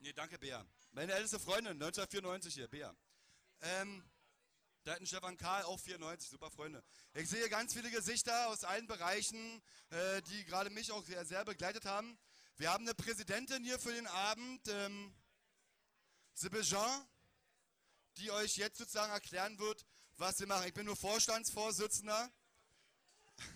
Nee, 0.00 0.12
danke, 0.12 0.38
Bea. 0.38 0.62
Meine 0.90 1.14
älteste 1.14 1.40
Freundin, 1.40 1.72
1994 1.72 2.52
hier, 2.52 2.68
Bea. 2.68 2.94
Ähm, 3.62 4.04
da 4.84 4.92
hat 4.92 5.00
ein 5.00 5.06
Stefan 5.06 5.38
Karl, 5.38 5.62
auch 5.62 5.80
94, 5.80 6.28
super 6.28 6.50
Freunde. 6.50 6.84
Ich 7.14 7.30
sehe 7.30 7.48
ganz 7.48 7.72
viele 7.72 7.90
Gesichter 7.90 8.48
aus 8.48 8.62
allen 8.64 8.86
Bereichen, 8.86 9.62
äh, 9.88 10.20
die 10.20 10.44
gerade 10.44 10.68
mich 10.68 10.92
auch 10.92 11.02
sehr, 11.02 11.24
sehr 11.24 11.46
begleitet 11.46 11.86
haben. 11.86 12.18
Wir 12.58 12.70
haben 12.70 12.84
eine 12.84 12.94
Präsidentin 12.94 13.64
hier 13.64 13.78
für 13.78 13.94
den 13.94 14.08
Abend. 14.08 14.68
Ähm, 14.68 15.14
Sibbe 16.34 16.62
die 18.18 18.30
euch 18.32 18.56
jetzt 18.56 18.76
sozusagen 18.76 19.12
erklären 19.12 19.58
wird, 19.58 19.86
was 20.18 20.40
wir 20.40 20.46
machen. 20.46 20.66
Ich 20.66 20.74
bin 20.74 20.84
nur 20.84 20.96
Vorstandsvorsitzender. 20.96 22.30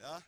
Ja. 0.00 0.22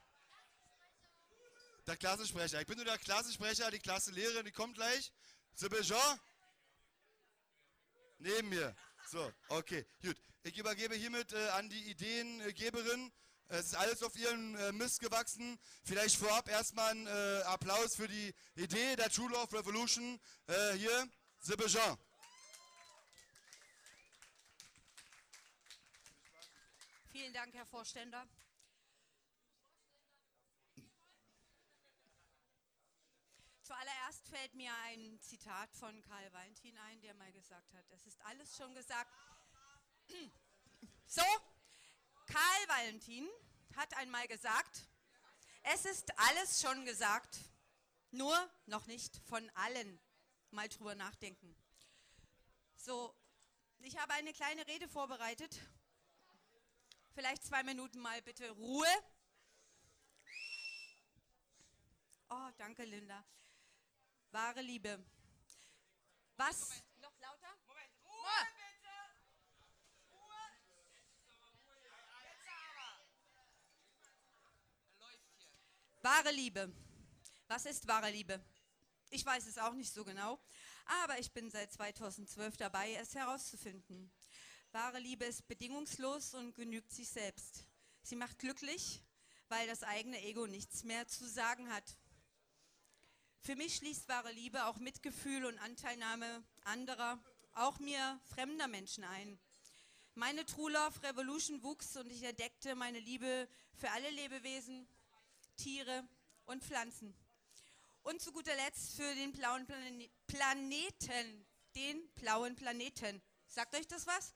Der 1.86 1.96
Klassensprecher. 1.96 2.60
Ich 2.60 2.66
bin 2.66 2.76
nur 2.76 2.84
der 2.84 2.98
Klassensprecher, 2.98 3.70
die 3.70 3.78
Klassenlehrerin, 3.78 4.44
die 4.44 4.50
kommt 4.50 4.74
gleich. 4.74 5.12
Sibbe 5.54 5.80
Neben 8.18 8.48
mir. 8.48 8.74
So, 9.08 9.32
okay, 9.48 9.86
gut. 10.02 10.16
Ich 10.42 10.58
übergebe 10.58 10.96
hiermit 10.96 11.32
äh, 11.32 11.48
an 11.50 11.68
die 11.68 11.90
Ideengeberin. 11.90 13.12
Es 13.48 13.66
ist 13.66 13.74
alles 13.76 14.02
auf 14.02 14.16
ihren 14.16 14.56
äh, 14.56 14.72
Mist 14.72 14.98
gewachsen. 14.98 15.58
Vielleicht 15.84 16.16
vorab 16.16 16.48
erstmal 16.48 16.90
ein 16.90 17.06
äh, 17.06 17.42
Applaus 17.44 17.94
für 17.94 18.08
die 18.08 18.34
Idee 18.56 18.96
der 18.96 19.08
True 19.08 19.30
Love 19.30 19.56
Revolution. 19.56 20.20
Äh, 20.48 20.72
hier, 20.72 21.08
Sibbe 21.38 21.66
Jean. 21.66 21.96
Vielen 27.12 27.32
Dank, 27.32 27.54
Herr 27.54 27.66
Vorständer. 27.66 28.26
Zuallererst 33.66 34.28
fällt 34.28 34.54
mir 34.54 34.72
ein 34.84 35.20
Zitat 35.20 35.74
von 35.74 36.00
Karl 36.02 36.32
Valentin 36.32 36.78
ein, 36.78 37.00
der 37.00 37.14
mal 37.14 37.32
gesagt 37.32 37.74
hat, 37.74 37.84
es 37.90 38.06
ist 38.06 38.24
alles 38.24 38.56
schon 38.56 38.72
gesagt. 38.76 39.12
So, 41.04 41.24
Karl 42.26 42.68
Valentin 42.68 43.28
hat 43.74 43.92
einmal 43.96 44.28
gesagt, 44.28 44.86
es 45.64 45.84
ist 45.84 46.16
alles 46.16 46.60
schon 46.60 46.84
gesagt, 46.84 47.40
nur 48.12 48.36
noch 48.66 48.86
nicht 48.86 49.16
von 49.24 49.50
allen. 49.56 49.98
Mal 50.52 50.68
drüber 50.68 50.94
nachdenken. 50.94 51.56
So, 52.76 53.12
ich 53.80 53.98
habe 53.98 54.12
eine 54.12 54.32
kleine 54.32 54.64
Rede 54.68 54.88
vorbereitet. 54.88 55.60
Vielleicht 57.14 57.42
zwei 57.42 57.64
Minuten 57.64 57.98
mal 57.98 58.22
bitte 58.22 58.48
Ruhe. 58.52 58.86
Oh, 62.28 62.50
danke, 62.58 62.84
Linda. 62.84 63.24
Wahre 64.30 64.60
Liebe. 64.60 65.02
Was? 66.36 66.60
Moment, 66.60 67.00
noch 67.00 67.18
lauter? 67.18 67.58
Moment, 67.66 67.92
Ruhe 68.04 68.46
bitte! 68.54 68.94
Ruhe! 70.12 70.42
Jetzt 72.24 72.48
aber! 72.48 73.06
Läuft 74.98 75.30
hier. 75.38 76.02
Wahre 76.02 76.30
Liebe. 76.32 76.72
Was 77.48 77.64
ist 77.66 77.86
wahre 77.86 78.10
Liebe? 78.10 78.44
Ich 79.10 79.24
weiß 79.24 79.46
es 79.46 79.56
auch 79.58 79.72
nicht 79.72 79.92
so 79.92 80.04
genau, 80.04 80.38
aber 81.04 81.18
ich 81.18 81.32
bin 81.32 81.48
seit 81.50 81.72
2012 81.72 82.56
dabei, 82.56 82.94
es 82.94 83.14
herauszufinden. 83.14 84.10
Wahre 84.72 84.98
Liebe 84.98 85.24
ist 85.24 85.46
bedingungslos 85.46 86.34
und 86.34 86.54
genügt 86.54 86.92
sich 86.92 87.08
selbst. 87.08 87.66
Sie 88.02 88.16
macht 88.16 88.38
glücklich, 88.38 89.02
weil 89.48 89.66
das 89.68 89.84
eigene 89.84 90.20
Ego 90.22 90.46
nichts 90.46 90.84
mehr 90.84 91.06
zu 91.06 91.26
sagen 91.28 91.72
hat. 91.72 91.96
Für 93.46 93.54
mich 93.54 93.76
schließt 93.76 94.08
wahre 94.08 94.32
Liebe 94.32 94.64
auch 94.64 94.76
Mitgefühl 94.78 95.44
und 95.44 95.56
Anteilnahme 95.60 96.42
anderer, 96.64 97.16
auch 97.52 97.78
mir 97.78 98.20
fremder 98.34 98.66
Menschen 98.66 99.04
ein. 99.04 99.38
Meine 100.16 100.44
True 100.44 100.72
Love 100.72 101.00
Revolution 101.04 101.62
wuchs 101.62 101.96
und 101.96 102.10
ich 102.10 102.24
entdeckte 102.24 102.74
meine 102.74 102.98
Liebe 102.98 103.48
für 103.76 103.88
alle 103.92 104.10
Lebewesen, 104.10 104.88
Tiere 105.56 106.08
und 106.46 106.64
Pflanzen. 106.64 107.14
Und 108.02 108.20
zu 108.20 108.32
guter 108.32 108.52
Letzt 108.56 108.96
für 108.96 109.14
den 109.14 109.30
blauen 109.30 109.64
Plane 109.64 110.10
Planeten, 110.26 111.46
den 111.76 112.10
blauen 112.16 112.56
Planeten. 112.56 113.22
Sagt 113.46 113.76
euch 113.76 113.86
das 113.86 114.08
was? 114.08 114.34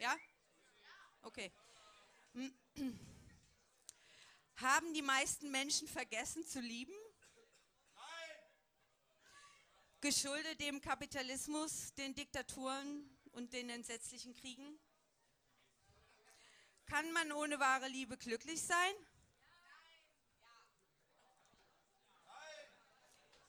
Ja? 0.00 0.16
Okay. 1.22 1.52
Haben 4.56 4.94
die 4.94 5.02
meisten 5.02 5.52
Menschen 5.52 5.86
vergessen 5.86 6.44
zu 6.44 6.58
lieben? 6.58 6.92
Geschuldet 10.00 10.60
dem 10.60 10.80
Kapitalismus, 10.80 11.94
den 11.94 12.14
Diktaturen 12.14 13.18
und 13.32 13.52
den 13.52 13.70
entsetzlichen 13.70 14.34
Kriegen? 14.34 14.78
Kann 16.86 17.12
man 17.12 17.32
ohne 17.32 17.60
wahre 17.60 17.88
Liebe 17.88 18.16
glücklich 18.16 18.60
sein? 18.62 18.94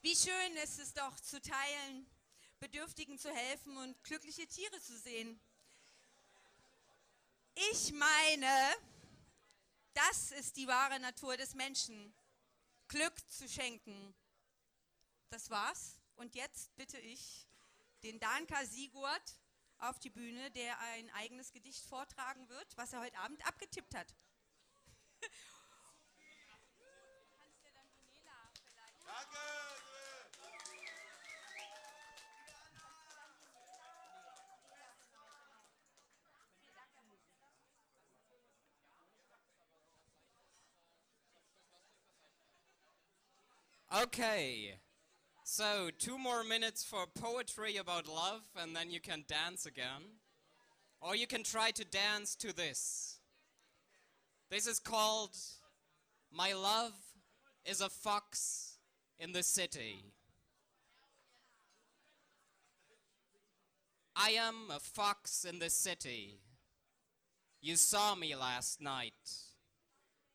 Wie 0.00 0.16
schön 0.16 0.56
ist 0.62 0.78
es 0.78 0.94
doch 0.94 1.18
zu 1.20 1.40
teilen, 1.40 2.06
Bedürftigen 2.62 3.18
zu 3.18 3.28
helfen 3.34 3.76
und 3.76 4.04
glückliche 4.04 4.46
Tiere 4.46 4.80
zu 4.80 4.96
sehen. 4.96 5.40
Ich 7.54 7.92
meine, 7.92 8.76
das 9.94 10.30
ist 10.30 10.56
die 10.56 10.68
wahre 10.68 11.00
Natur 11.00 11.36
des 11.36 11.54
Menschen, 11.54 12.14
Glück 12.86 13.14
zu 13.28 13.48
schenken. 13.48 14.14
Das 15.30 15.50
war's. 15.50 16.01
Und 16.16 16.34
jetzt 16.34 16.74
bitte 16.76 16.98
ich 16.98 17.46
den 18.02 18.18
Danka 18.20 18.64
Sigurd 18.64 19.22
auf 19.78 19.98
die 19.98 20.10
Bühne, 20.10 20.50
der 20.52 20.78
ein 20.80 21.10
eigenes 21.10 21.52
Gedicht 21.52 21.86
vortragen 21.86 22.48
wird, 22.48 22.76
was 22.76 22.92
er 22.92 23.00
heute 23.00 23.18
Abend 23.18 23.46
abgetippt 23.46 23.94
hat. 23.94 24.14
Danke! 29.04 29.52
Okay. 43.94 44.78
So, 45.54 45.90
two 45.98 46.16
more 46.16 46.42
minutes 46.42 46.82
for 46.82 47.04
poetry 47.06 47.76
about 47.76 48.08
love, 48.08 48.40
and 48.56 48.74
then 48.74 48.90
you 48.90 49.00
can 49.00 49.24
dance 49.28 49.66
again. 49.66 50.16
Or 50.98 51.14
you 51.14 51.26
can 51.26 51.42
try 51.42 51.72
to 51.72 51.84
dance 51.84 52.34
to 52.36 52.56
this. 52.56 53.18
This 54.50 54.66
is 54.66 54.78
called 54.78 55.36
My 56.32 56.54
Love 56.54 56.94
is 57.66 57.82
a 57.82 57.90
Fox 57.90 58.78
in 59.18 59.32
the 59.32 59.42
City. 59.42 59.96
I 64.16 64.30
am 64.30 64.70
a 64.74 64.80
fox 64.80 65.44
in 65.44 65.58
the 65.58 65.68
city. 65.68 66.38
You 67.60 67.76
saw 67.76 68.14
me 68.14 68.34
last 68.34 68.80
night 68.80 69.34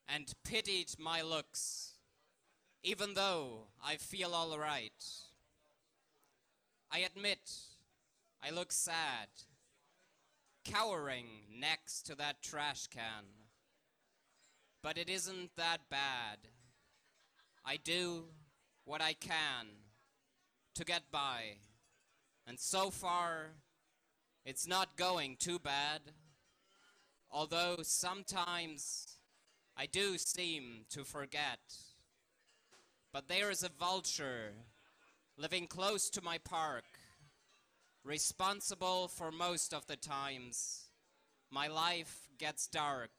and 0.08 0.32
pitied 0.44 0.92
my 1.00 1.24
looks 1.24 1.97
even 2.88 3.16
though 3.16 3.64
I 3.86 3.98
feel 3.98 4.34
all 4.34 4.58
right. 4.58 5.04
I 6.90 7.00
admit 7.00 7.52
I 8.42 8.50
look 8.50 8.72
sad, 8.72 9.28
cowering 10.64 11.26
next 11.60 12.04
to 12.04 12.16
that 12.16 12.42
trash 12.42 12.88
can. 12.88 13.26
But 14.82 14.98
it 14.98 15.10
isn't 15.10 15.58
that 15.58 15.90
bad. 15.90 16.38
I 17.66 17.76
do 17.76 18.24
what 18.86 19.02
I 19.02 19.12
can 19.12 19.66
to 20.76 20.86
get 20.86 21.12
by. 21.12 21.58
And 22.48 22.58
so 22.58 22.90
far, 22.90 23.48
it's 24.46 24.66
not 24.66 24.96
going 24.96 25.36
too 25.38 25.60
bad. 25.60 26.00
Although 27.30 27.80
sometimes 27.82 29.18
I 29.76 29.88
do 29.88 30.18
seem 30.18 30.86
to 30.92 31.04
forget 31.04 31.60
but 33.18 33.28
there 33.28 33.50
is 33.50 33.64
a 33.64 33.70
vulture 33.80 34.52
living 35.40 35.66
close 35.66 36.08
to 36.08 36.24
my 36.24 36.38
park, 36.38 36.84
responsible 38.04 39.08
for 39.08 39.32
most 39.32 39.74
of 39.74 39.88
the 39.88 39.96
times 39.96 40.92
my 41.50 41.66
life 41.66 42.30
gets 42.38 42.68
dark. 42.68 43.10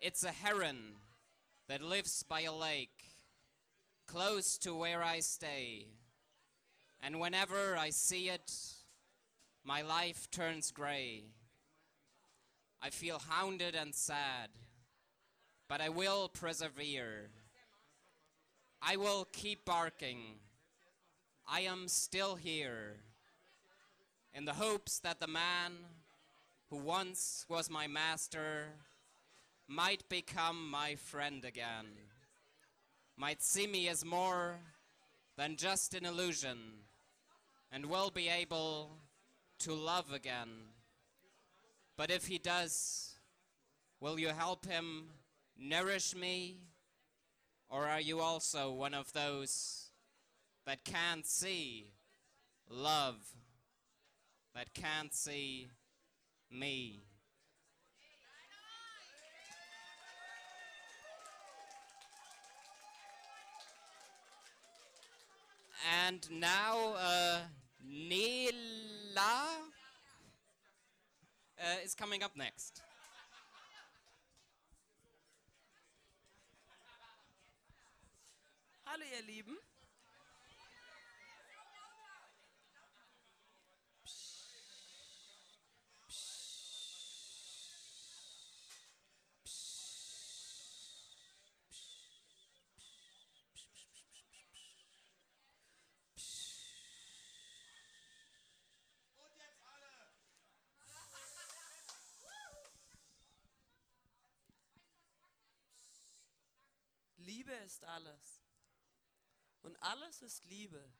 It's 0.00 0.24
a 0.24 0.32
heron 0.32 0.94
that 1.68 1.82
lives 1.82 2.22
by 2.22 2.44
a 2.44 2.54
lake, 2.54 3.04
close 4.06 4.56
to 4.60 4.74
where 4.74 5.02
I 5.02 5.20
stay. 5.20 5.88
And 7.02 7.20
whenever 7.20 7.76
I 7.76 7.90
see 7.90 8.30
it, 8.30 8.54
my 9.64 9.82
life 9.82 10.30
turns 10.30 10.70
gray. 10.70 11.24
I 12.80 12.88
feel 12.88 13.20
hounded 13.28 13.74
and 13.74 13.94
sad, 13.94 14.48
but 15.68 15.82
I 15.82 15.90
will 15.90 16.30
persevere. 16.30 17.28
I 18.82 18.96
will 18.96 19.26
keep 19.32 19.64
barking. 19.64 20.38
I 21.48 21.60
am 21.60 21.88
still 21.88 22.36
here 22.36 22.96
in 24.34 24.44
the 24.44 24.52
hopes 24.52 24.98
that 25.00 25.20
the 25.20 25.26
man 25.26 25.72
who 26.70 26.76
once 26.76 27.46
was 27.48 27.70
my 27.70 27.86
master 27.86 28.66
might 29.68 30.08
become 30.08 30.70
my 30.70 30.94
friend 30.94 31.44
again, 31.44 31.86
might 33.16 33.42
see 33.42 33.66
me 33.66 33.88
as 33.88 34.04
more 34.04 34.58
than 35.36 35.56
just 35.56 35.94
an 35.94 36.04
illusion, 36.04 36.58
and 37.72 37.86
will 37.86 38.10
be 38.10 38.28
able 38.28 38.98
to 39.58 39.72
love 39.72 40.12
again. 40.12 40.48
But 41.96 42.10
if 42.10 42.26
he 42.26 42.38
does, 42.38 43.14
will 44.00 44.20
you 44.20 44.28
help 44.28 44.66
him 44.66 45.08
nourish 45.58 46.14
me? 46.14 46.58
Or 47.68 47.86
are 47.86 48.00
you 48.00 48.20
also 48.20 48.70
one 48.70 48.94
of 48.94 49.12
those 49.12 49.90
that 50.66 50.84
can't 50.84 51.26
see 51.26 51.92
love, 52.70 53.16
that 54.54 54.72
can't 54.72 55.12
see 55.12 55.68
me? 56.50 57.02
And 66.04 66.28
now, 66.30 66.94
uh, 66.98 67.38
Nela 67.86 68.52
uh, 71.58 71.84
is 71.84 71.94
coming 71.94 72.22
up 72.22 72.36
next. 72.36 72.82
Hallo 78.96 79.04
ihr 79.14 79.22
Lieben. 79.26 79.58
Liebe 107.18 107.52
ist 107.52 107.84
alles. 107.84 108.45
Und 109.66 109.82
alles 109.82 110.22
ist 110.22 110.44
Liebe. 110.44 110.92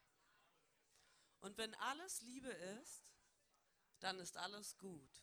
Und 1.41 1.57
wenn 1.57 1.73
alles 1.77 2.21
Liebe 2.23 2.49
ist, 2.49 3.15
dann 4.01 4.19
ist 4.19 4.37
alles 4.37 4.77
gut. 4.77 5.23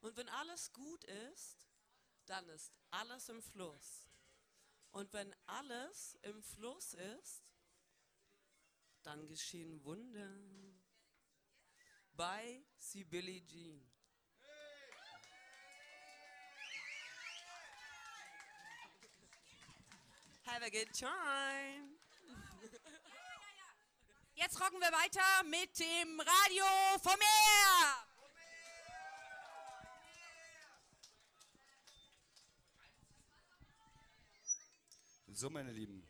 Und 0.00 0.16
wenn 0.16 0.28
alles 0.30 0.72
gut 0.72 1.04
ist, 1.04 1.68
dann 2.24 2.48
ist 2.48 2.72
alles 2.88 3.28
im 3.28 3.42
Fluss. 3.42 4.08
Und 4.90 5.12
wenn 5.12 5.36
alles 5.44 6.16
im 6.22 6.42
Fluss 6.42 6.94
ist, 6.94 7.44
dann 9.02 9.28
geschehen 9.28 9.84
Wunder. 9.84 10.34
Bei 12.14 12.64
Sibylle 12.78 13.44
Jean. 13.46 13.86
Have 20.46 20.62
a 20.62 20.70
good 20.70 20.90
time. 20.94 21.99
Jetzt 24.34 24.60
rocken 24.60 24.80
wir 24.80 24.92
weiter 24.92 25.44
mit 25.44 25.78
dem 25.78 26.20
Radio 26.20 26.64
vom 27.02 27.18
Meer. 27.18 28.06
So, 35.32 35.48
meine 35.48 35.72
Lieben, 35.72 36.06